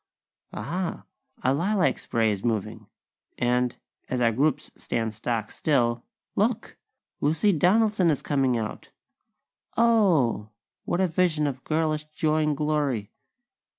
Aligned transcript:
Aha!! 0.51 1.05
A 1.43 1.53
lilac 1.53 1.99
spray 1.99 2.31
is 2.31 2.43
moving; 2.43 2.87
and, 3.37 3.77
as 4.09 4.19
our 4.19 4.31
groups 4.31 4.71
stand 4.75 5.13
stock 5.13 5.51
still, 5.51 6.03
look! 6.35 6.75
Lucy 7.19 7.53
Donaldson 7.53 8.09
is 8.09 8.23
coming 8.23 8.57
out! 8.57 8.89
Oh! 9.77 10.49
What 10.85 11.01
a 11.01 11.07
vision 11.07 11.45
of 11.45 11.63
girlish 11.63 12.05
joy 12.05 12.41
and 12.41 12.57
glory!! 12.57 13.11